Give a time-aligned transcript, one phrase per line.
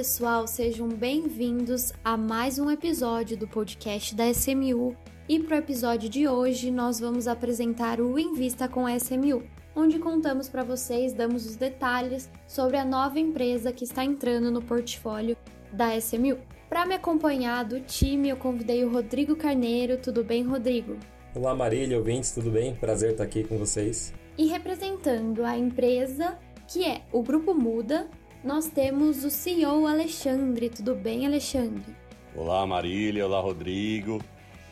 [0.00, 4.96] pessoal, sejam bem-vindos a mais um episódio do podcast da SMU.
[5.28, 9.42] E para o episódio de hoje, nós vamos apresentar o Invista com a SMU,
[9.76, 14.62] onde contamos para vocês, damos os detalhes sobre a nova empresa que está entrando no
[14.62, 15.36] portfólio
[15.70, 16.38] da SMU.
[16.66, 19.98] Para me acompanhar do time, eu convidei o Rodrigo Carneiro.
[19.98, 20.96] Tudo bem, Rodrigo?
[21.34, 22.74] Olá, Marília, ouvintes, tudo bem?
[22.74, 24.14] Prazer estar aqui com vocês.
[24.38, 28.08] E representando a empresa, que é o Grupo Muda,
[28.42, 30.70] nós temos o CEO Alexandre.
[30.70, 31.94] Tudo bem, Alexandre?
[32.34, 33.26] Olá, Marília.
[33.26, 34.20] Olá, Rodrigo.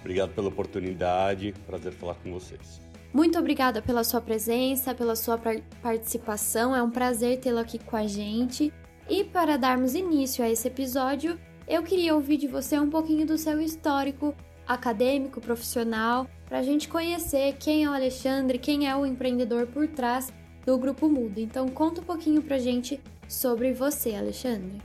[0.01, 1.55] Obrigado pela oportunidade.
[1.67, 2.81] Prazer falar com vocês.
[3.13, 5.41] Muito obrigada pela sua presença, pela sua
[5.83, 6.75] participação.
[6.75, 8.73] É um prazer tê-lo aqui com a gente.
[9.09, 13.37] E para darmos início a esse episódio, eu queria ouvir de você um pouquinho do
[13.37, 14.35] seu histórico
[14.67, 19.89] acadêmico, profissional, para a gente conhecer quem é o Alexandre, quem é o empreendedor por
[19.89, 20.31] trás
[20.65, 21.41] do Grupo Muda.
[21.41, 24.81] Então, conta um pouquinho para a gente sobre você, Alexandre.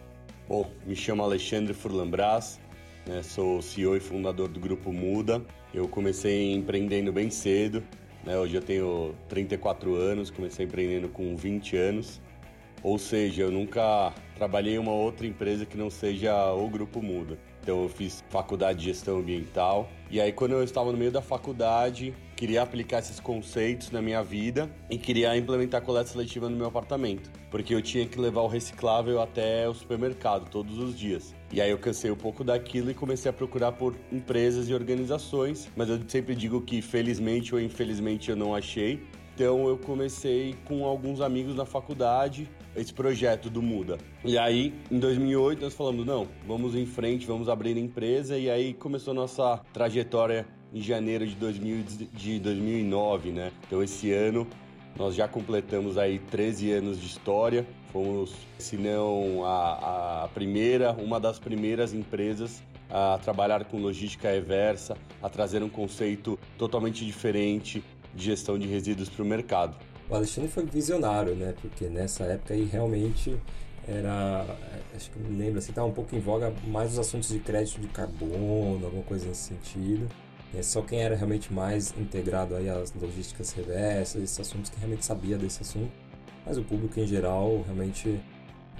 [0.48, 2.60] Bom, me chamo Alexandre Furlanbras,
[3.08, 5.42] né, sou CEO e fundador do Grupo Muda.
[5.74, 7.82] Eu comecei empreendendo bem cedo,
[8.26, 12.22] né, hoje eu tenho 34 anos, comecei empreendendo com 20 anos.
[12.84, 17.40] Ou seja, eu nunca trabalhei em uma outra empresa que não seja o Grupo Muda.
[17.62, 19.90] Então eu fiz faculdade de gestão ambiental.
[20.12, 24.22] E aí quando eu estava no meio da faculdade, queria aplicar esses conceitos na minha
[24.22, 28.48] vida e queria implementar coleta seletiva no meu apartamento, porque eu tinha que levar o
[28.48, 31.34] reciclável até o supermercado todos os dias.
[31.54, 35.70] E aí eu cansei um pouco daquilo e comecei a procurar por empresas e organizações,
[35.74, 39.02] mas eu sempre digo que felizmente ou infelizmente eu não achei.
[39.34, 43.98] Então eu comecei com alguns amigos na faculdade esse projeto do Muda.
[44.26, 48.38] E aí, em 2008, nós falamos, não, vamos em frente, vamos abrir a empresa.
[48.38, 53.52] E aí começou a nossa trajetória em janeiro de, 2000, de 2009, né?
[53.68, 54.48] Então esse ano
[54.98, 57.66] nós já completamos aí 13 anos de história.
[57.92, 64.96] Fomos, se não a, a primeira, uma das primeiras empresas a trabalhar com logística reversa,
[65.22, 67.84] a trazer um conceito totalmente diferente
[68.14, 69.76] de gestão de resíduos para o mercado.
[70.10, 71.56] O Alexandre foi visionário, né?
[71.60, 73.36] Porque nessa época aí realmente
[73.88, 74.46] era,
[74.96, 77.82] acho que me lembro assim, estava um pouco em voga mais os assuntos de crédito
[77.82, 80.08] de carbono, alguma coisa nesse sentido.
[80.56, 85.04] É só quem era realmente mais integrado aí às logísticas reversas, esses assuntos que realmente
[85.04, 85.92] sabia desse assunto.
[86.46, 88.20] Mas o público em geral realmente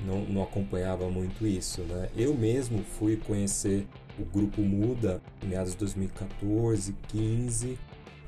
[0.06, 2.10] não, não acompanhava muito isso, né?
[2.16, 3.88] Eu mesmo fui conhecer
[4.20, 7.80] o grupo Muda em meados de 2014, 15,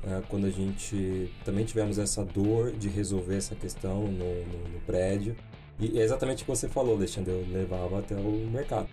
[0.04, 4.80] é, quando a gente também tivemos essa dor de resolver essa questão no, no, no
[4.86, 5.36] prédio.
[5.78, 8.88] E é exatamente o que você falou, Alexandre, eu levava até o mercado.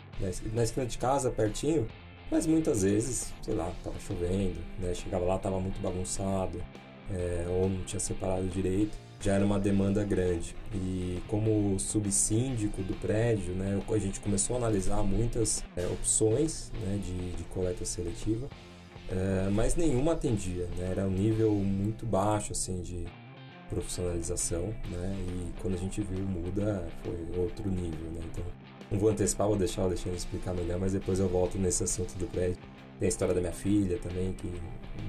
[0.53, 1.87] Na esquina de casa, pertinho,
[2.31, 4.93] mas muitas vezes, sei lá, tava chovendo, né?
[4.93, 6.63] Chegava lá, tava muito bagunçado,
[7.11, 8.97] é, ou não tinha separado direito.
[9.19, 10.55] Já era uma demanda grande.
[10.73, 16.99] E como subsíndico do prédio, né, a gente começou a analisar muitas é, opções né,
[17.01, 18.49] de, de coleta seletiva
[19.09, 20.89] é, mas nenhuma atendia, né?
[20.89, 23.05] Era um nível muito baixo, assim, de
[23.73, 25.15] profissionalização, né?
[25.27, 28.21] E quando a gente viu muda, foi outro nível, né?
[28.31, 28.43] Então,
[28.91, 32.13] não vou antecipar, vou deixar o Alexandre explicar melhor, mas depois eu volto nesse assunto
[32.17, 32.57] do prédio.
[32.99, 34.51] Tem a história da minha filha também, que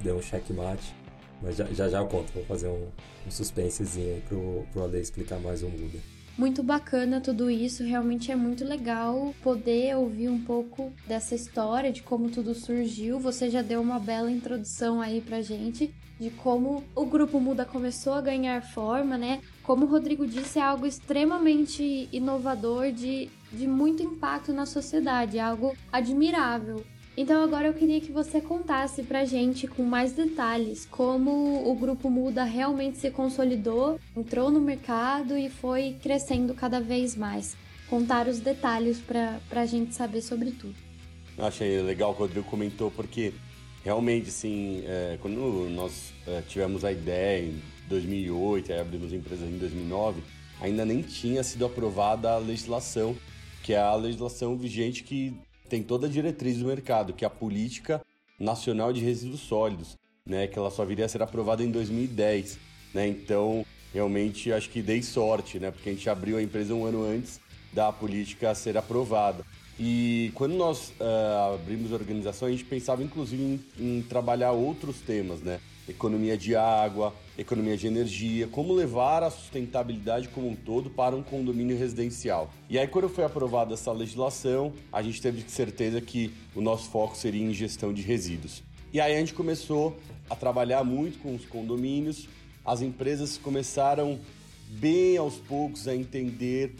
[0.02, 0.94] deu um checkmate.
[1.42, 2.88] Mas já já, já eu conto, vou fazer um,
[3.26, 5.98] um suspensezinho aí pro, pro Ale explicar mais o Muda.
[6.36, 12.02] Muito bacana tudo isso, realmente é muito legal poder ouvir um pouco dessa história, de
[12.02, 13.20] como tudo surgiu.
[13.20, 18.12] Você já deu uma bela introdução aí pra gente de como o grupo Muda começou
[18.12, 19.40] a ganhar forma, né?
[19.62, 25.40] Como o Rodrigo disse, é algo extremamente inovador, de, de muito impacto na sociedade, é
[25.40, 26.84] algo admirável.
[27.16, 32.10] Então agora eu queria que você contasse pra gente com mais detalhes como o grupo
[32.10, 37.56] Muda realmente se consolidou, entrou no mercado e foi crescendo cada vez mais.
[37.88, 40.74] Contar os detalhes pra, pra gente saber sobre tudo.
[41.38, 43.32] Eu achei legal o que o Rodrigo comentou, porque
[43.84, 49.44] realmente, assim, é, quando nós é, tivemos a ideia em 2008, aí abrimos a empresa
[49.44, 50.22] em 2009,
[50.60, 53.14] ainda nem tinha sido aprovada a legislação,
[53.62, 55.36] que é a legislação vigente que
[55.68, 58.00] tem toda a diretriz do mercado, que é a Política
[58.38, 62.58] Nacional de Resíduos Sólidos, né, que ela só viria a ser aprovada em 2010.
[62.94, 63.06] Né?
[63.08, 67.04] Então, realmente, acho que dei sorte, né, porque a gente abriu a empresa um ano
[67.04, 67.38] antes
[67.72, 69.44] da política ser aprovada.
[69.78, 75.00] E quando nós uh, abrimos a organização, a gente pensava inclusive em, em trabalhar outros
[75.00, 75.60] temas, né?
[75.88, 81.22] economia de água, economia de energia, como levar a sustentabilidade como um todo para um
[81.22, 82.50] condomínio residencial.
[82.70, 87.16] E aí, quando foi aprovada essa legislação, a gente teve certeza que o nosso foco
[87.16, 88.62] seria em gestão de resíduos.
[88.92, 89.96] E aí a gente começou
[90.30, 92.28] a trabalhar muito com os condomínios,
[92.64, 94.18] as empresas começaram
[94.74, 96.74] bem aos poucos a entender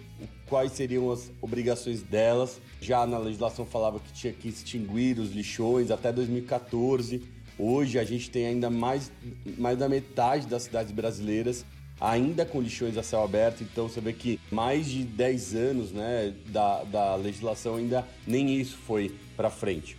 [0.46, 2.60] quais seriam as obrigações delas.
[2.80, 7.22] Já na legislação falava que tinha que extinguir os lixões até 2014.
[7.58, 9.10] Hoje a gente tem ainda mais,
[9.58, 11.64] mais da metade das cidades brasileiras
[12.00, 16.34] ainda com lixões a céu aberto, então você vê que mais de 10 anos né,
[16.46, 19.96] da, da legislação ainda nem isso foi para frente.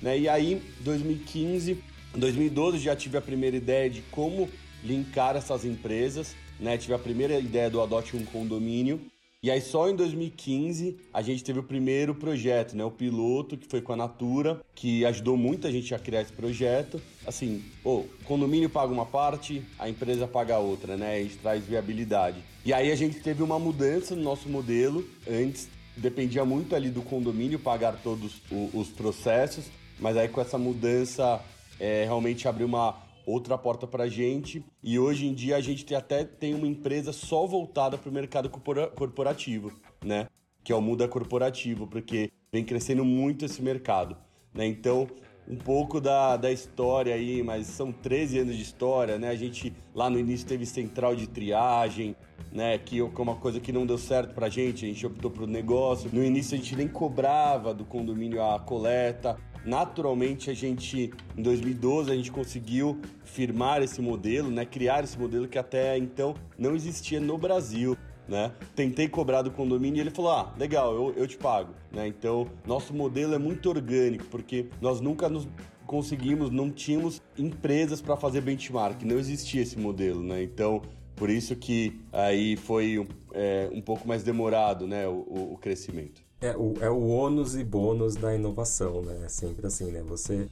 [0.00, 0.18] Né?
[0.18, 1.78] E aí, 2015,
[2.14, 4.48] 2012 já tive a primeira ideia de como
[4.82, 6.76] linkar essas empresas, né?
[6.78, 9.00] tive a primeira ideia do Adote um Condomínio,
[9.44, 13.66] e aí só em 2015 a gente teve o primeiro projeto, né, o piloto que
[13.68, 16.98] foi com a Natura, que ajudou muito a gente a criar esse projeto.
[17.26, 21.16] Assim, o condomínio paga uma parte, a empresa paga outra, né?
[21.16, 22.38] A gente traz viabilidade.
[22.64, 25.06] E aí a gente teve uma mudança no nosso modelo.
[25.30, 28.40] Antes dependia muito ali do condomínio pagar todos
[28.72, 29.66] os processos,
[30.00, 31.38] mas aí com essa mudança
[31.78, 34.64] é, realmente abriu uma outra porta para a gente.
[34.82, 38.50] E hoje em dia a gente até tem uma empresa só voltada para o mercado
[38.50, 39.72] corporativo,
[40.04, 40.28] né?
[40.62, 44.16] Que é o Muda Corporativo, porque vem crescendo muito esse mercado,
[44.52, 44.66] né?
[44.66, 45.06] Então,
[45.46, 49.28] um pouco da, da história aí, mas são 13 anos de história, né?
[49.28, 52.16] A gente lá no início teve central de triagem,
[52.50, 52.78] né?
[52.78, 56.08] Que é uma coisa que não deu certo pra gente, a gente optou pro negócio.
[56.12, 59.38] No início a gente nem cobrava do condomínio a coleta.
[59.64, 64.64] Naturalmente, a gente, em 2012, a gente conseguiu firmar esse modelo, né?
[64.64, 67.96] Criar esse modelo que até então não existia no Brasil.
[68.26, 68.52] Né?
[68.74, 71.74] Tentei cobrar do condomínio e ele falou: Ah, legal, eu, eu te pago.
[71.92, 72.06] Né?
[72.08, 75.46] Então, nosso modelo é muito orgânico, porque nós nunca nos
[75.86, 80.22] conseguimos, não tínhamos empresas para fazer benchmark, não existia esse modelo.
[80.22, 80.42] Né?
[80.42, 80.80] Então,
[81.14, 86.22] por isso que aí foi é, um pouco mais demorado né, o, o crescimento.
[86.44, 89.22] É o, é o ônus e bônus da inovação, né?
[89.24, 90.02] É sempre assim, né?
[90.02, 90.46] Você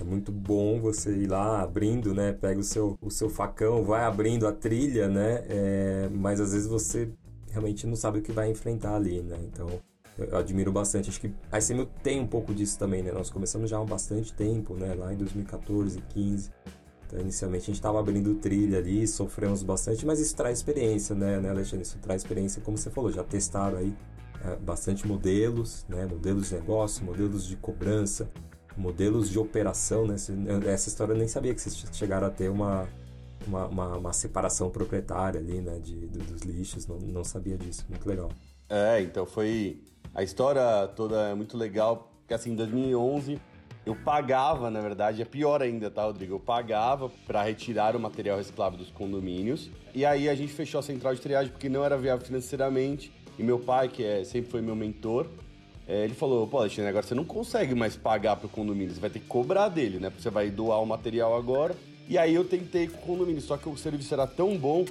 [0.00, 2.32] é muito bom você ir lá abrindo, né?
[2.32, 5.44] Pega o seu, o seu facão, vai abrindo a trilha, né?
[5.48, 7.10] É, mas às vezes você
[7.50, 9.36] realmente não sabe o que vai enfrentar ali, né?
[9.42, 9.68] Então
[10.16, 11.10] eu admiro bastante.
[11.10, 13.10] Acho que a ICMU tem um pouco disso também, né?
[13.10, 14.94] Nós começamos já há bastante tempo, né?
[14.94, 16.50] Lá em 2014, 15.
[17.06, 21.38] Então, inicialmente a gente estava abrindo trilha ali, sofremos bastante, mas isso traz experiência, né,
[21.40, 21.84] né, Alexandre?
[21.84, 23.92] Isso traz experiência, como você falou, já testaram aí
[24.60, 26.06] bastante modelos, né?
[26.06, 28.30] modelos de negócio, modelos de cobrança,
[28.76, 30.06] modelos de operação.
[30.06, 30.16] Né?
[30.66, 32.88] Essa história eu nem sabia que vocês chegaram a ter uma,
[33.46, 35.78] uma, uma, uma separação proprietária ali né?
[35.78, 38.30] de, dos lixos, não, não sabia disso, muito legal.
[38.68, 39.82] É, então foi.
[40.14, 43.40] A história toda é muito legal, porque assim, em 2011
[43.84, 46.34] eu pagava, na verdade, é pior ainda, tá, Rodrigo?
[46.34, 49.70] Eu pagava para retirar o material reciclável dos condomínios.
[49.92, 53.12] E aí a gente fechou a central de triagem porque não era viável financeiramente.
[53.38, 55.26] E meu pai, que é, sempre foi meu mentor,
[55.86, 59.10] é, ele falou: pô, Alexandre, agora você não consegue mais pagar pro condomínio, você vai
[59.10, 60.10] ter que cobrar dele, né?
[60.10, 61.74] Porque você vai doar o material agora.
[62.08, 64.84] E aí eu tentei com o condomínio, só que o serviço era tão bom,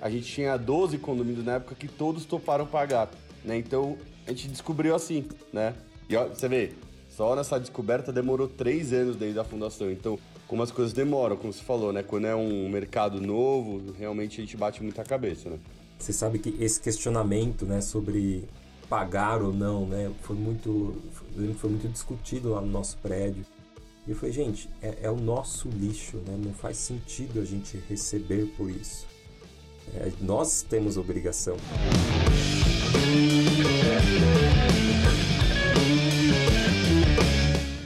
[0.00, 3.10] a gente tinha 12 condomínios na época que todos toparam pagar,
[3.44, 3.56] né?
[3.56, 3.96] Então
[4.26, 5.74] a gente descobriu assim, né?
[6.08, 6.72] E ó, você vê,
[7.08, 9.90] só nessa descoberta demorou três anos desde a fundação.
[9.90, 12.02] Então, como as coisas demoram, como você falou, né?
[12.02, 15.58] Quando é um mercado novo, realmente a gente bate muita cabeça, né?
[16.02, 18.42] Você sabe que esse questionamento, né, sobre
[18.88, 21.00] pagar ou não, né, foi muito,
[21.58, 23.46] foi muito discutido lá no nosso prédio.
[24.04, 26.36] E eu falei, gente, é, é o nosso lixo, né?
[26.44, 29.06] Não faz sentido a gente receber por isso.
[29.94, 31.56] É, nós temos obrigação.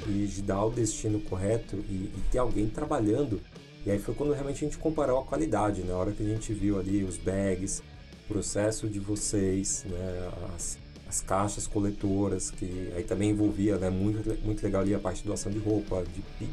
[0.09, 3.43] E dar o destino correto e, e ter alguém trabalhando.
[3.85, 5.95] E aí foi quando realmente a gente comparou a qualidade, na né?
[5.95, 7.83] hora que a gente viu ali os bags,
[8.29, 10.79] processo de vocês, né, as,
[11.09, 15.29] as caixas coletoras, que aí também envolvia, né, muito, muito legal ali a parte de
[15.29, 16.49] doação de roupa, de,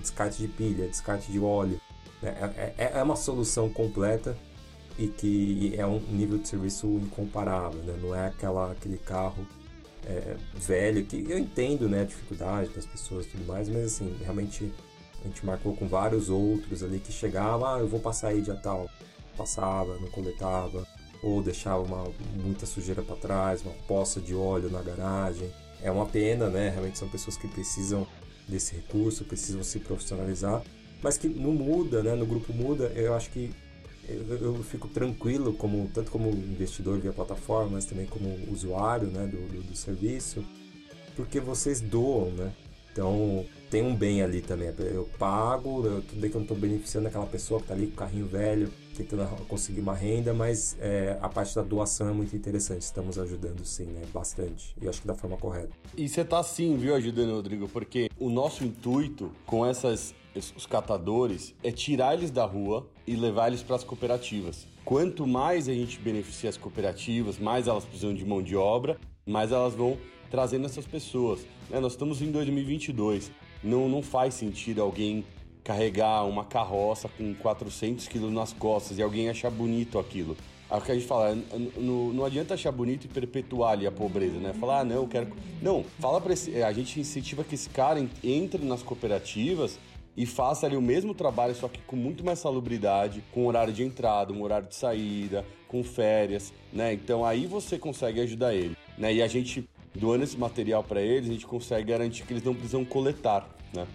[0.00, 1.80] descarte de pilha, descarte de óleo.
[2.22, 4.36] Né, é, é, é uma solução completa
[4.98, 9.46] e que é um nível de serviço incomparável, né, não é aquela, aquele carro
[10.06, 14.16] é, velho, que eu entendo né, a dificuldade das pessoas e tudo mais, mas assim,
[14.22, 14.72] realmente
[15.24, 18.54] a gente marcou com vários outros ali que chegavam, ah, eu vou passar aí dia
[18.54, 18.88] tal.
[19.36, 20.86] Passava, não coletava
[21.22, 22.04] ou deixava uma,
[22.34, 25.50] muita sujeira para trás, uma poça de óleo na garagem.
[25.82, 26.70] É uma pena, né?
[26.70, 28.06] Realmente são pessoas que precisam
[28.48, 30.62] desse recurso, precisam se profissionalizar,
[31.02, 32.14] mas que não muda, né?
[32.14, 33.52] No grupo muda, eu acho que
[34.08, 39.26] eu, eu fico tranquilo, como tanto como investidor via plataforma, mas também como usuário, né,
[39.26, 40.44] do, do, do serviço,
[41.16, 42.52] porque vocês doam, né?
[42.92, 44.72] Então tem um bem ali também.
[44.78, 47.88] Eu pago, eu, tudo bem que eu não estou beneficiando aquela pessoa que está ali
[47.88, 52.12] com o carrinho velho, tentando conseguir uma renda, mas é, a parte da doação é
[52.12, 52.82] muito interessante.
[52.82, 54.02] Estamos ajudando sim, né?
[54.12, 54.74] Bastante.
[54.80, 55.70] E acho que da forma correta.
[55.96, 57.68] E você está sim, viu, ajudando, Rodrigo?
[57.68, 60.14] Porque o nosso intuito com essas
[60.54, 64.66] os catadores é tirar eles da rua e levar eles para as cooperativas.
[64.84, 69.50] Quanto mais a gente beneficia as cooperativas, mais elas precisam de mão de obra, mais
[69.50, 69.96] elas vão
[70.30, 71.40] trazendo essas pessoas.
[71.70, 71.80] Né?
[71.80, 73.30] Nós estamos em 2022,
[73.62, 75.24] não, não faz sentido alguém
[75.66, 80.36] carregar uma carroça com 400 quilos nas costas e alguém achar bonito aquilo.
[80.70, 81.36] É o que a gente fala,
[81.76, 84.52] não, adianta achar bonito e perpetuar ali a pobreza, né?
[84.52, 85.28] Falar, ah, não, eu quero.
[85.60, 86.62] Não, fala para esse.
[86.62, 89.78] A gente incentiva que esse cara entre nas cooperativas
[90.16, 93.82] e faça ali o mesmo trabalho, só que com muito mais salubridade, com horário de
[93.82, 96.92] entrada, um horário de saída, com férias, né?
[96.92, 99.12] Então aí você consegue ajudar ele, né?
[99.12, 102.54] E a gente doando esse material para eles, a gente consegue garantir que eles não
[102.54, 103.86] precisam coletar, né?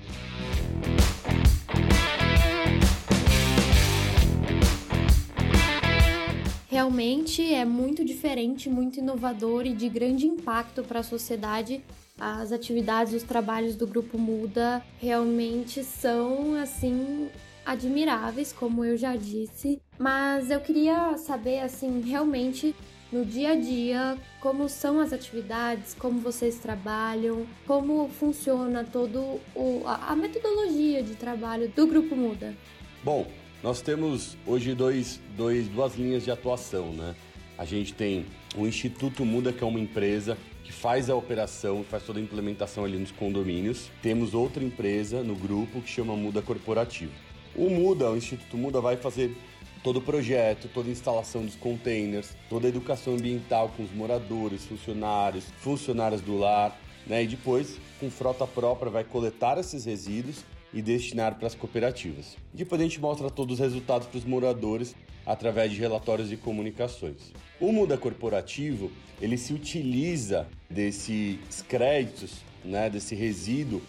[6.72, 11.84] Realmente é muito diferente, muito inovador e de grande impacto para a sociedade.
[12.18, 17.28] As atividades, os trabalhos do Grupo Muda realmente são assim
[17.66, 19.82] admiráveis, como eu já disse.
[20.00, 22.74] Mas eu queria saber assim, realmente
[23.12, 29.84] no dia a dia, como são as atividades, como vocês trabalham, como funciona todo o,
[29.86, 32.56] a, metodologia de trabalho do Grupo Muda.
[33.04, 33.28] Bom,
[33.63, 37.15] nós temos hoje dois, dois, duas linhas de atuação, né?
[37.58, 38.25] A gente tem
[38.56, 42.84] o Instituto Muda, que é uma empresa que faz a operação, faz toda a implementação
[42.84, 43.91] ali nos condomínios.
[44.01, 47.12] Temos outra empresa no grupo que chama Muda Corporativo.
[47.56, 49.38] O Muda, o Instituto Muda, vai fazer
[49.84, 54.65] todo o projeto, toda a instalação dos containers, toda a educação ambiental com os moradores,
[54.65, 56.75] funcionários, funcionários do lar,
[57.06, 57.24] né?
[57.24, 62.38] E depois, com frota própria, vai coletar esses resíduos e destinar para as cooperativas.
[62.54, 67.32] Depois a gente mostra todos os resultados para os moradores através de relatórios e comunicações.
[67.60, 73.82] O Muda Corporativo, ele se utiliza desses créditos, né, desse resíduo,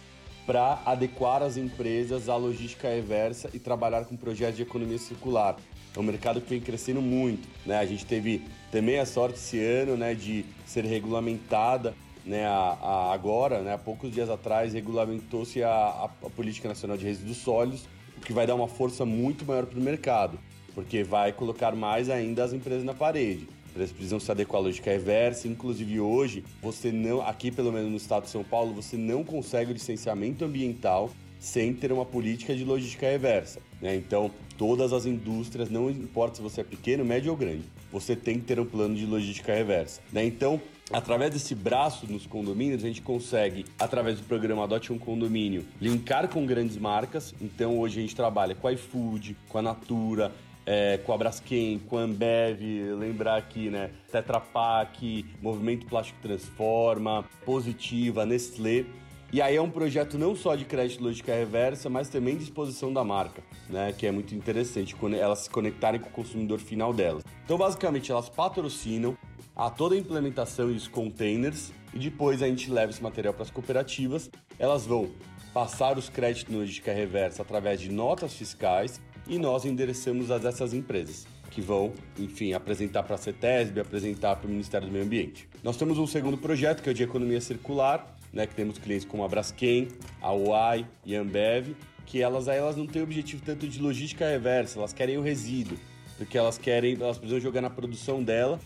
[0.45, 5.55] para adequar as empresas à logística reversa e trabalhar com projetos de economia circular.
[5.95, 7.47] É um mercado que vem crescendo muito.
[7.65, 7.77] Né?
[7.77, 11.93] A gente teve também a sorte esse ano né, de ser regulamentada
[12.25, 16.97] né, a, a agora, né, há poucos dias atrás, regulamentou-se a, a, a, Política Nacional
[16.97, 17.85] de Resíduos Sólidos,
[18.17, 20.39] o que vai dar uma força muito maior para o mercado,
[20.73, 23.47] porque vai colocar mais ainda as empresas na parede.
[23.75, 25.47] Eles precisam se adequar à lógica reversa.
[25.47, 29.73] Inclusive hoje, você não, aqui pelo menos no estado de São Paulo, você não consegue
[29.73, 31.09] licenciamento ambiental
[31.43, 33.59] sem ter uma política de logística reversa.
[33.81, 33.97] Né?
[33.97, 38.39] Então, todas as indústrias, não importa se você é pequeno, médio ou grande, você tem
[38.39, 39.99] que ter um plano de logística reversa.
[40.09, 40.25] Né?
[40.25, 45.65] Então, através desse braço nos condomínios, a gente consegue, através do programa Adote um Condomínio,
[45.81, 47.35] linkar com grandes marcas.
[47.41, 50.31] Então, hoje a gente trabalha com a iFood, com a Natura,
[50.65, 52.61] é, com a Braskem, com a Ambev,
[52.97, 53.91] lembrar aqui, né?
[54.09, 58.85] Tetra Pak, Movimento Plástico Transforma, Positiva, Nestlé.
[59.33, 62.93] E aí é um projeto não só de crédito lógica reversa, mas também de exposição
[62.93, 63.91] da marca, né?
[63.91, 67.23] Que é muito interessante, elas se conectarem com o consumidor final delas.
[67.43, 69.17] Então, basicamente, elas patrocinam
[69.55, 73.41] a toda a implementação e os containers, e depois a gente leva esse material para
[73.41, 74.29] as cooperativas.
[74.59, 75.09] Elas vão
[75.51, 81.25] passar os créditos lógica reversa através de notas fiscais e nós endereçamos a dessas empresas
[81.49, 85.49] que vão, enfim, apresentar para a CETESB, apresentar para o Ministério do Meio Ambiente.
[85.63, 89.05] Nós temos um segundo projeto que é o de economia circular, né, que temos clientes
[89.05, 89.87] como a Braskem,
[90.21, 91.75] a UAI e a Ambev,
[92.05, 95.77] que elas aí elas não têm objetivo tanto de logística reversa, elas querem o resíduo,
[96.17, 98.59] porque elas querem, elas precisam jogar na produção dela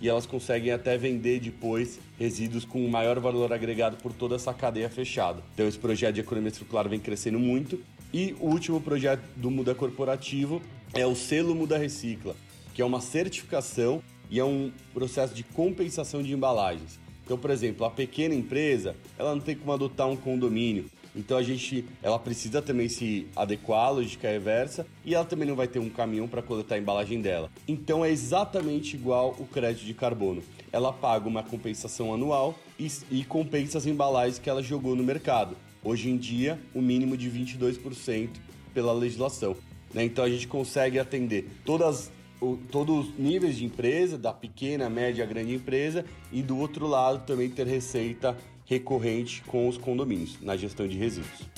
[0.00, 4.90] e elas conseguem até vender depois resíduos com maior valor agregado por toda essa cadeia
[4.90, 5.40] fechada.
[5.54, 7.80] Então esse projeto de economia circular vem crescendo muito.
[8.12, 10.60] E o último projeto do Muda Corporativo
[10.92, 12.36] é o selo Muda Recicla,
[12.74, 17.01] que é uma certificação e é um processo de compensação de embalagens.
[17.32, 20.84] Então, por exemplo, a pequena empresa, ela não tem como adotar um condomínio.
[21.16, 25.56] Então a gente, ela precisa também se adequar à lógica reversa e ela também não
[25.56, 27.50] vai ter um caminhão para coletar a embalagem dela.
[27.66, 30.42] Então é exatamente igual o crédito de carbono.
[30.70, 35.56] Ela paga uma compensação anual e, e compensa as embalagens que ela jogou no mercado.
[35.82, 38.28] Hoje em dia, o um mínimo de 22%
[38.74, 39.56] pela legislação.
[39.94, 40.04] Né?
[40.04, 42.10] Então a gente consegue atender todas
[42.42, 47.24] o, todos os níveis de empresa, da pequena, média, grande empresa, e do outro lado
[47.24, 51.48] também ter receita recorrente com os condomínios na gestão de resíduos.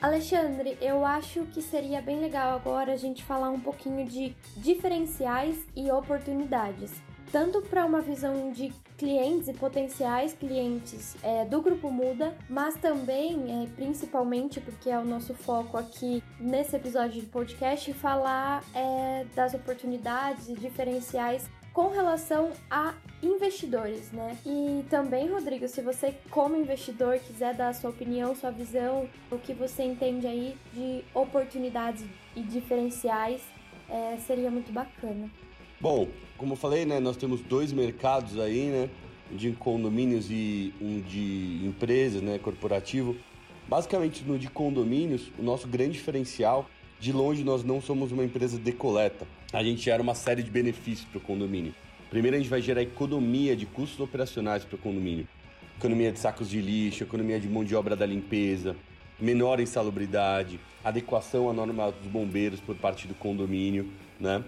[0.00, 5.56] Alexandre, eu acho que seria bem legal agora a gente falar um pouquinho de diferenciais
[5.74, 6.92] e oportunidades
[7.32, 13.64] tanto para uma visão de clientes e potenciais clientes é, do Grupo Muda, mas também,
[13.64, 19.54] é, principalmente porque é o nosso foco aqui nesse episódio de podcast, falar é, das
[19.54, 24.36] oportunidades e diferenciais com relação a investidores, né?
[24.44, 29.38] E também, Rodrigo, se você como investidor quiser dar a sua opinião, sua visão, o
[29.38, 32.04] que você entende aí de oportunidades
[32.36, 33.40] e diferenciais,
[33.88, 35.30] é, seria muito bacana.
[35.82, 36.06] Bom,
[36.38, 38.88] como eu falei, né, nós temos dois mercados aí, né,
[39.32, 43.16] de condomínios e um de empresas, né, corporativo.
[43.68, 46.70] Basicamente, no de condomínios, o nosso grande diferencial,
[47.00, 49.26] de longe nós não somos uma empresa de coleta.
[49.52, 51.74] A gente gera uma série de benefícios para o condomínio.
[52.08, 55.26] Primeiro, a gente vai gerar economia de custos operacionais para o condomínio.
[55.78, 58.76] Economia de sacos de lixo, economia de mão de obra da limpeza,
[59.18, 64.44] menor insalubridade, adequação à norma dos bombeiros por parte do condomínio, né?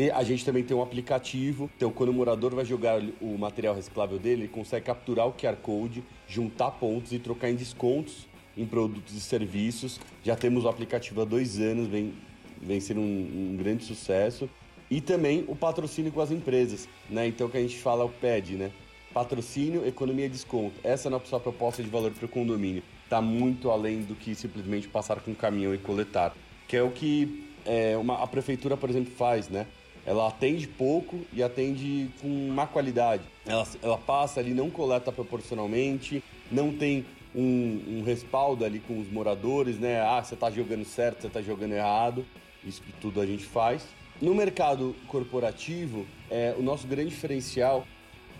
[0.00, 3.74] E a gente também tem um aplicativo, então quando o morador vai jogar o material
[3.74, 8.26] reciclável dele, ele consegue capturar o QR Code, juntar pontos e trocar em descontos
[8.56, 10.00] em produtos e serviços.
[10.24, 12.14] Já temos o aplicativo há dois anos, vem,
[12.62, 14.48] vem sendo um, um grande sucesso.
[14.90, 17.26] E também o patrocínio com as empresas, né?
[17.26, 18.70] Então que a gente fala o PED, né?
[19.12, 20.80] Patrocínio, economia e desconto.
[20.82, 22.82] Essa é a nossa proposta de valor para o condomínio.
[23.04, 26.34] Está muito além do que simplesmente passar com um caminhão e coletar.
[26.66, 29.66] Que é o que é, uma, a prefeitura, por exemplo, faz, né?
[30.06, 33.22] Ela atende pouco e atende com má qualidade.
[33.46, 37.04] Ela, ela passa ali, não coleta proporcionalmente, não tem
[37.34, 40.00] um, um respaldo ali com os moradores, né?
[40.00, 42.24] Ah, você está jogando certo, você está jogando errado.
[42.64, 43.86] Isso que tudo a gente faz.
[44.20, 47.86] No mercado corporativo, é, o nosso grande diferencial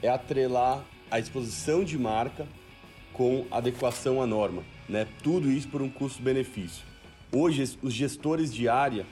[0.03, 2.47] é atrelar a exposição de marca
[3.13, 5.07] com adequação à norma, né?
[5.23, 6.85] Tudo isso por um custo-benefício.
[7.33, 9.07] Hoje, os gestores de área,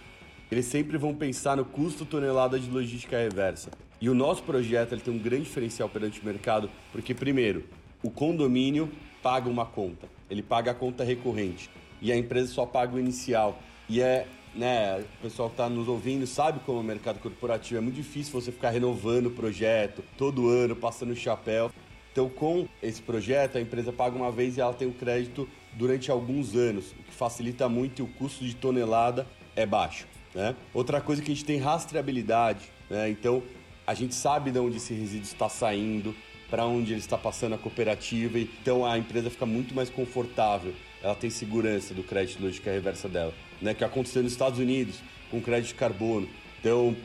[0.51, 3.71] eles sempre vão pensar no custo tonelada de logística reversa.
[4.01, 7.65] E o nosso projeto ele tem um grande diferencial perante o mercado, porque primeiro,
[8.03, 8.91] o condomínio
[9.23, 11.69] paga uma conta, ele paga a conta recorrente
[12.01, 13.61] e a empresa só paga o inicial.
[13.89, 17.79] E é né, o pessoal que está nos ouvindo sabe como é o mercado corporativo.
[17.79, 21.71] É muito difícil você ficar renovando o projeto todo ano, passando o chapéu.
[22.13, 26.11] Então, com esse projeto, a empresa paga uma vez e ela tem o crédito durante
[26.11, 30.07] alguns anos, o que facilita muito e o custo de tonelada é baixo.
[30.39, 30.55] Né?
[30.73, 33.11] Outra coisa que a gente tem rastreabilidade, né?
[33.11, 33.43] então
[33.85, 36.15] a gente sabe de onde esse resíduo está saindo,
[36.49, 40.73] para onde ele está passando a cooperativa, então a empresa fica muito mais confortável,
[41.03, 45.41] ela tem segurança do crédito lógica reversa dela né, que aconteceu nos Estados Unidos com
[45.41, 46.29] crédito de carbono.
[46.61, 46.97] Então,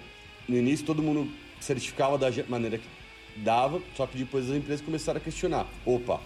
[0.48, 1.28] no início todo mundo
[1.60, 2.86] certificava da maneira que
[3.38, 5.66] dava, só que depois as empresas começaram a questionar.
[5.84, 6.22] Opa,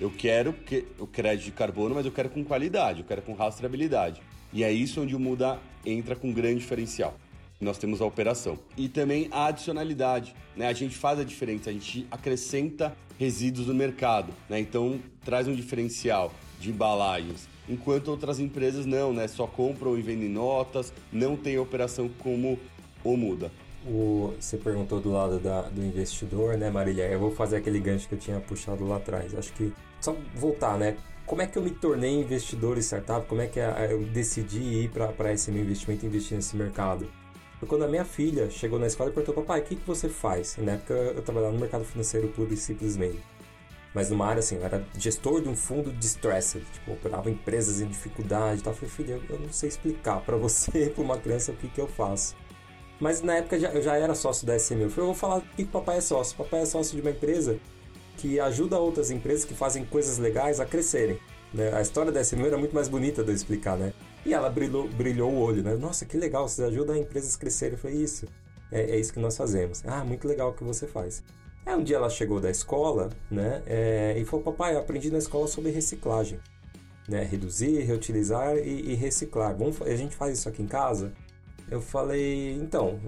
[0.00, 3.34] eu quero que, o crédito de carbono, mas eu quero com qualidade, eu quero com
[3.34, 4.22] rastreabilidade.
[4.52, 7.14] E é isso onde o Muda entra com grande diferencial.
[7.60, 8.58] Nós temos a operação.
[8.76, 10.34] E também a adicionalidade.
[10.56, 10.66] Né?
[10.66, 14.32] A gente faz a diferença, a gente acrescenta resíduos no mercado.
[14.48, 14.58] Né?
[14.58, 19.28] Então traz um diferencial de embalagens enquanto outras empresas não, né?
[19.28, 22.58] Só compram e vendem notas, não tem operação como
[23.04, 23.50] o Muda.
[23.86, 27.04] O, você perguntou do lado da, do investidor, né, Marília?
[27.04, 29.34] Eu vou fazer aquele gancho que eu tinha puxado lá atrás.
[29.34, 30.96] Acho que só voltar, né?
[31.26, 33.26] Como é que eu me tornei investidor em startup?
[33.26, 37.10] Como é que eu decidi ir para esse meu investimento e investir nesse mercado?
[37.58, 40.08] Foi quando a minha filha chegou na escola e perguntou: Papai, o que, que você
[40.08, 40.56] faz?
[40.58, 43.20] E na época eu trabalhava no mercado financeiro puro e simplesmente
[43.94, 47.88] mas numa área assim, eu era gestor de um fundo distressed, tipo, operava empresas em
[47.88, 48.72] dificuldade e tal.
[48.72, 51.80] Eu falei, filho, eu não sei explicar para você, para uma criança, o que, que
[51.80, 52.36] eu faço.
[53.00, 54.82] Mas na época eu já era sócio da SMU.
[54.82, 56.34] Eu falei, eu vou falar o que o papai é sócio.
[56.34, 57.58] O papai é sócio de uma empresa
[58.20, 61.18] que ajuda outras empresas que fazem coisas legais a crescerem.
[61.54, 61.74] Né?
[61.74, 63.94] A história da SMU era muito mais bonita de eu explicar, né?
[64.24, 65.74] E ela brilhou, brilhou o olho, né?
[65.74, 67.78] Nossa, que legal, você ajuda empresas a crescerem.
[67.78, 68.26] Falei, isso,
[68.70, 69.82] é, é isso que nós fazemos.
[69.86, 71.22] Ah, muito legal o que você faz.
[71.64, 75.46] Aí um dia ela chegou da escola, né, é, e falou, papai, aprendi na escola
[75.46, 76.40] sobre reciclagem,
[77.08, 79.56] né, reduzir, reutilizar e, e reciclar.
[79.56, 81.12] Vamos, a gente faz isso aqui em casa?
[81.70, 82.98] Eu falei, então,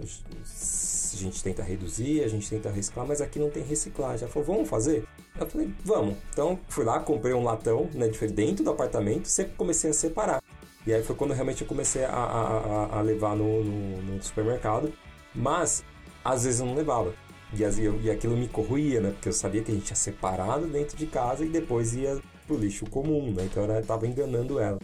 [1.17, 4.25] a gente tenta reduzir, a gente tenta reciclar, mas aqui não tem reciclagem.
[4.25, 5.07] Ela falou, vamos fazer?
[5.39, 6.17] Eu falei, vamos.
[6.33, 10.43] Então, fui lá, comprei um latão, né, dentro do apartamento, sempre comecei a separar.
[10.87, 14.93] E aí foi quando realmente eu comecei a, a, a levar no, no, no supermercado.
[15.35, 15.85] Mas,
[16.25, 17.15] às vezes eu não levava.
[17.55, 17.63] E,
[18.05, 19.11] e aquilo me corroía, né?
[19.11, 22.57] Porque eu sabia que a gente tinha separado dentro de casa e depois ia pro
[22.57, 23.45] lixo comum, né?
[23.45, 24.79] Então eu tava enganando ela.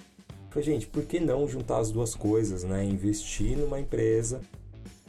[0.50, 2.84] falei, gente, por que não juntar as duas coisas, né?
[2.84, 4.40] Investir numa empresa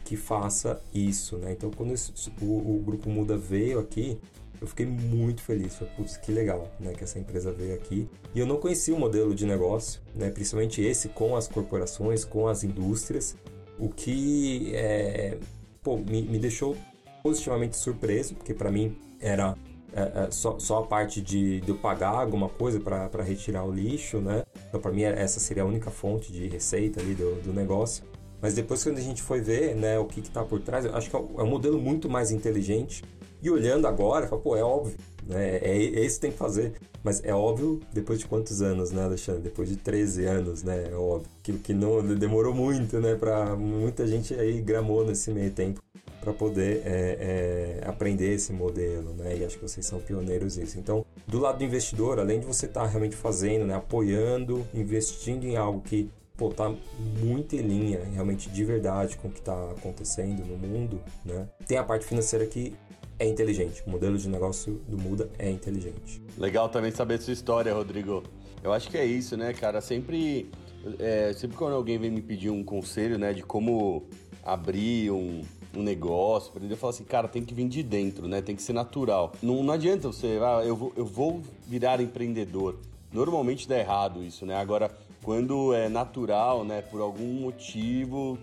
[0.10, 1.52] que faça isso, né?
[1.52, 4.17] Então quando esse, o, o, Grupo Muda veio aqui,
[4.60, 5.76] eu fiquei muito feliz.
[5.76, 6.93] Falei, putz, que legal, né?
[6.93, 8.10] Que essa empresa veio aqui.
[8.34, 10.32] E eu não conhecia o modelo de negócio, né?
[10.32, 13.38] Principalmente esse com as corporações, com as indústrias.
[13.78, 15.38] O que é,
[15.84, 16.76] pô, me, me deixou
[17.22, 19.56] positivamente surpreso, porque para mim era
[19.93, 23.72] é, é, só, só a parte de, de eu pagar alguma coisa para retirar o
[23.72, 24.43] lixo, né?
[24.67, 28.04] Então, para mim, essa seria a única fonte de receita ali do, do negócio.
[28.41, 31.10] Mas depois, quando a gente foi ver né, o que está por trás, eu acho
[31.10, 33.04] que é um, é um modelo muito mais inteligente
[33.41, 35.58] E olhando agora, fala, pô, é óbvio, né?
[35.58, 36.73] É, é isso que tem que fazer.
[37.04, 39.41] Mas é óbvio, depois de quantos anos, né, Alexandre?
[39.41, 40.89] Depois de 13 anos, né?
[40.91, 41.30] É óbvio.
[41.41, 43.15] Que, que não demorou muito, né?
[43.15, 45.82] Pra muita gente aí gramou nesse meio tempo
[46.19, 49.38] para poder é, é, aprender esse modelo, né?
[49.38, 50.78] E acho que vocês são pioneiros nisso.
[50.78, 55.45] Então, do lado do investidor, além de você estar tá realmente fazendo, né, apoiando, investindo
[55.45, 56.73] em algo que pô, tá
[57.19, 61.49] muito em linha, realmente de verdade com o que está acontecendo no mundo, né?
[61.67, 62.73] Tem a parte financeira que
[63.19, 63.84] é inteligente.
[63.86, 66.23] O modelo de negócio do Muda é inteligente.
[66.38, 68.23] Legal também saber sua história, Rodrigo.
[68.63, 69.82] Eu acho que é isso, né, cara?
[69.82, 70.49] Sempre,
[70.97, 74.08] é, sempre quando alguém vem me pedir um conselho, né, de como
[74.41, 75.41] abrir um,
[75.75, 78.41] um negócio, eu falo assim, cara, tem que vir de dentro, né?
[78.41, 79.34] Tem que ser natural.
[79.43, 82.80] Não, não adianta você, ah, eu vou, eu vou virar empreendedor.
[83.12, 84.56] Normalmente dá errado isso, né?
[84.56, 84.91] Agora,
[85.24, 88.38] quando é natural, né, por algum motivo,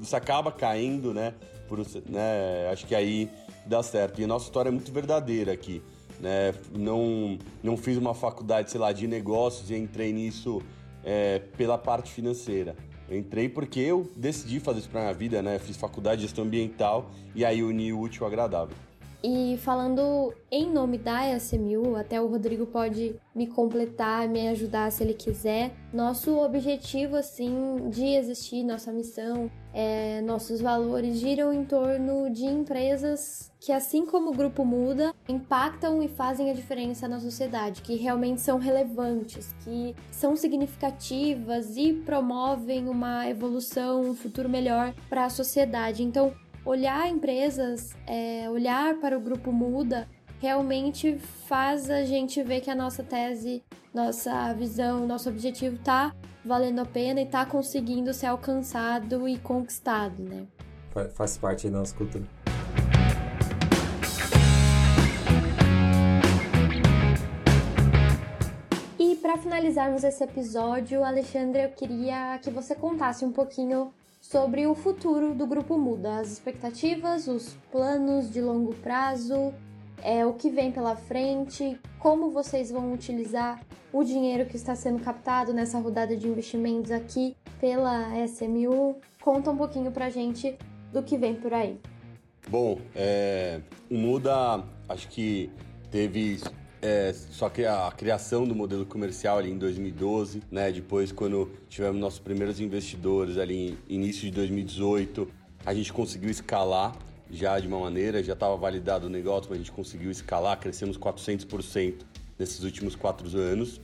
[0.00, 1.34] isso acaba caindo, né?
[1.68, 3.30] Por, né acho que aí
[3.66, 4.20] dá certo.
[4.20, 5.82] E a nossa história é muito verdadeira aqui.
[6.18, 6.54] Né?
[6.74, 10.60] Não, não fiz uma faculdade, sei lá, de negócios e entrei nisso
[11.02, 12.76] é, pela parte financeira.
[13.08, 15.58] Eu entrei porque eu decidi fazer isso para minha vida, né?
[15.58, 18.76] Fiz faculdade de gestão ambiental e aí uni o útil ao agradável.
[19.22, 25.02] E falando em nome da SMU, até o Rodrigo pode me completar, me ajudar se
[25.02, 25.72] ele quiser.
[25.92, 33.52] Nosso objetivo, assim, de existir, nossa missão, é, nossos valores giram em torno de empresas
[33.60, 38.40] que, assim como o Grupo Muda, impactam e fazem a diferença na sociedade, que realmente
[38.40, 46.02] são relevantes, que são significativas e promovem uma evolução, um futuro melhor para a sociedade.
[46.02, 46.32] Então,
[46.64, 50.08] olhar empresas, é, olhar para o grupo Muda,
[50.40, 56.80] realmente faz a gente ver que a nossa tese, nossa visão, nosso objetivo está valendo
[56.80, 60.46] a pena e está conseguindo ser alcançado e conquistado, né?
[61.14, 62.24] Faz parte da nossa cultura.
[68.98, 73.92] E para finalizarmos esse episódio, Alexandre, eu queria que você contasse um pouquinho
[74.30, 79.52] sobre o futuro do Grupo Muda, as expectativas, os planos de longo prazo,
[80.04, 83.60] é, o que vem pela frente, como vocês vão utilizar
[83.92, 89.00] o dinheiro que está sendo captado nessa rodada de investimentos aqui pela SMU.
[89.20, 90.56] Conta um pouquinho pra gente
[90.92, 91.80] do que vem por aí.
[92.48, 95.50] Bom, é, o Muda acho que
[95.90, 96.38] teve
[96.82, 100.72] é, só que a criação do modelo comercial ali em 2012, né?
[100.72, 105.28] Depois, quando tivemos nossos primeiros investidores ali em início de 2018,
[105.66, 106.96] a gente conseguiu escalar
[107.30, 110.96] já de uma maneira, já estava validado o negócio, mas a gente conseguiu escalar, crescemos
[110.96, 111.96] 400%
[112.38, 113.80] nesses últimos quatro anos.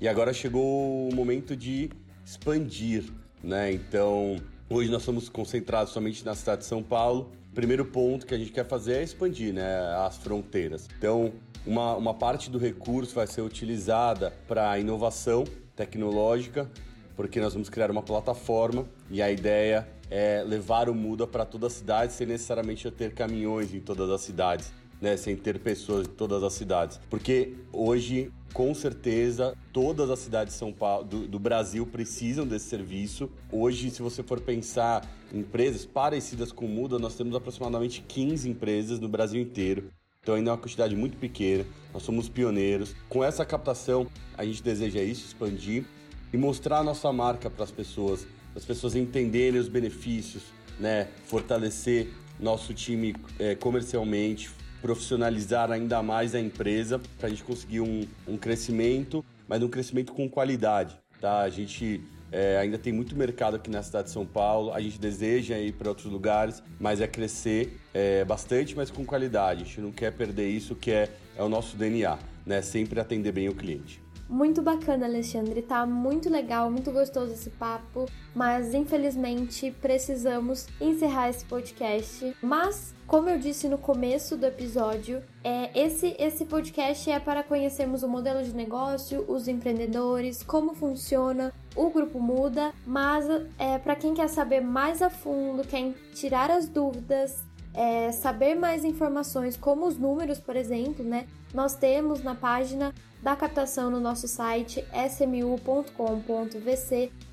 [0.00, 1.90] E agora chegou o momento de
[2.24, 3.04] expandir,
[3.42, 3.72] né?
[3.72, 4.36] Então,
[4.68, 7.30] hoje nós somos concentrados somente na cidade de São Paulo.
[7.54, 9.64] Primeiro ponto que a gente quer fazer é expandir, né,
[10.06, 10.88] as fronteiras.
[10.96, 11.32] Então,
[11.66, 15.44] uma, uma parte do recurso vai ser utilizada para inovação
[15.76, 16.70] tecnológica,
[17.16, 21.66] porque nós vamos criar uma plataforma e a ideia é levar o Muda para toda
[21.66, 24.72] a cidade sem necessariamente ter caminhões em todas as cidades.
[25.00, 27.00] Né, sem ter pessoas em todas as cidades.
[27.08, 32.66] Porque hoje, com certeza, todas as cidades de São Paulo, do, do, Brasil precisam desse
[32.66, 33.30] serviço.
[33.50, 39.00] Hoje, se você for pensar em empresas parecidas com Muda, nós temos aproximadamente 15 empresas
[39.00, 39.90] no Brasil inteiro
[40.22, 42.94] então ainda é uma quantidade muito pequena, nós somos pioneiros.
[43.08, 44.06] Com essa captação,
[44.36, 45.84] a gente deseja isso, expandir
[46.30, 50.42] e mostrar a nossa marca para as pessoas, as pessoas entenderem os benefícios,
[50.78, 51.08] né?
[51.24, 54.50] fortalecer nosso time é, comercialmente,
[54.82, 60.12] profissionalizar ainda mais a empresa para a gente conseguir um, um crescimento, mas um crescimento
[60.12, 60.98] com qualidade.
[61.18, 61.40] Tá?
[61.40, 62.02] A gente
[62.32, 64.72] é, ainda tem muito mercado aqui na cidade de São Paulo.
[64.72, 69.62] A gente deseja ir para outros lugares, mas é crescer é, bastante, mas com qualidade.
[69.62, 72.62] A gente não quer perder isso, que é, é o nosso DNA, né?
[72.62, 74.00] Sempre atender bem o cliente.
[74.30, 75.60] Muito bacana, Alexandre.
[75.60, 82.36] Tá muito legal, muito gostoso esse papo, mas infelizmente precisamos encerrar esse podcast.
[82.40, 88.04] Mas, como eu disse no começo do episódio, é, esse, esse podcast é para conhecermos
[88.04, 93.26] o modelo de negócio, os empreendedores, como funciona, o grupo muda, mas
[93.58, 98.84] é para quem quer saber mais a fundo, quer tirar as dúvidas, é, saber mais
[98.84, 101.26] informações, como os números, por exemplo, né?
[101.54, 105.52] Nós temos na página da captação no nosso site smu.com.vc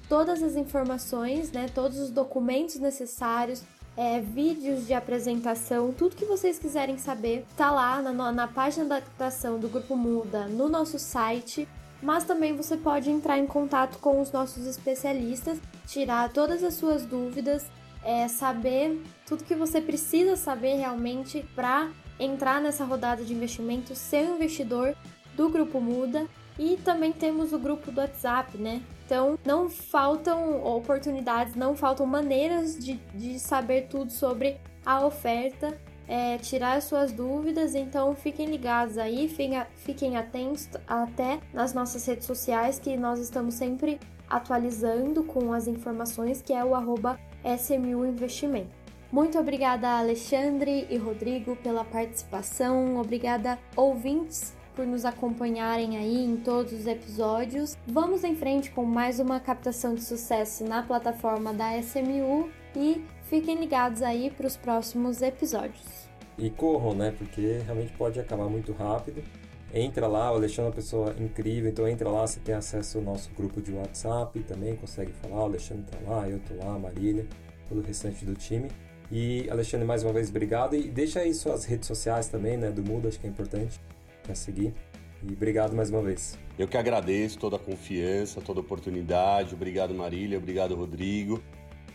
[0.08, 1.68] todas as informações, né?
[1.74, 3.64] Todos os documentos necessários.
[4.00, 9.02] É, vídeos de apresentação, tudo que vocês quiserem saber, tá lá na, na página da
[9.02, 11.68] captação do Grupo Muda no nosso site
[12.02, 17.06] mas também você pode entrar em contato com os nossos especialistas, tirar todas as suas
[17.06, 17.66] dúvidas
[18.08, 24.30] é, saber tudo que você precisa saber realmente para entrar nessa rodada de investimento, ser
[24.30, 24.96] um investidor
[25.36, 26.26] do Grupo Muda
[26.58, 28.82] e também temos o grupo do WhatsApp, né?
[29.06, 36.38] Então, não faltam oportunidades, não faltam maneiras de, de saber tudo sobre a oferta, é,
[36.38, 37.76] tirar suas dúvidas.
[37.76, 44.00] Então, fiquem ligados aí, fiquem, atentos até nas nossas redes sociais, que nós estamos sempre
[44.30, 48.76] atualizando com as informações, que é o arroba SMU Investimento.
[49.12, 52.98] Muito obrigada, Alexandre e Rodrigo, pela participação.
[52.98, 57.78] Obrigada, ouvintes, por nos acompanharem aí em todos os episódios.
[57.88, 63.60] Vamos em frente com mais uma captação de sucesso na plataforma da SMU e fiquem
[63.60, 66.08] ligados aí para os próximos episódios.
[66.38, 67.14] E corram, né?
[67.18, 69.24] Porque realmente pode acabar muito rápido.
[69.74, 73.04] Entra lá, o Alexandre é uma pessoa incrível, então entra lá, você tem acesso ao
[73.04, 76.80] nosso grupo de WhatsApp, também consegue falar, o Alexandre tá lá, eu tô lá, a
[76.80, 77.28] Marília,
[77.68, 78.70] todo o restante do time.
[79.12, 80.76] E Alexandre, mais uma vez, obrigado.
[80.76, 83.80] E deixa aí suas redes sociais também, né, do Mudo, acho que é importante
[84.24, 84.74] para seguir.
[85.22, 86.38] E obrigado mais uma vez.
[86.58, 89.54] Eu que agradeço toda a confiança, toda a oportunidade.
[89.54, 90.38] Obrigado, Marília.
[90.38, 91.42] Obrigado, Rodrigo.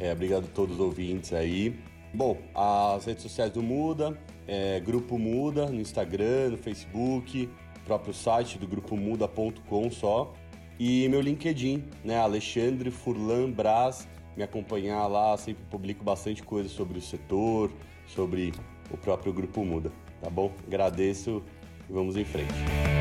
[0.03, 1.79] É, obrigado a todos os ouvintes aí.
[2.13, 7.49] Bom, as redes sociais do Muda, é, Grupo Muda no Instagram, no Facebook,
[7.85, 10.35] próprio site do grupo muda.com só.
[10.77, 12.19] E meu LinkedIn, né?
[12.19, 14.09] Alexandre Furlan Braz.
[14.37, 17.71] Me acompanhar lá, sempre publico bastante coisa sobre o setor,
[18.09, 18.53] sobre
[18.91, 20.51] o próprio Grupo Muda, tá bom?
[20.67, 21.43] Agradeço
[21.89, 22.92] Vamos em frente.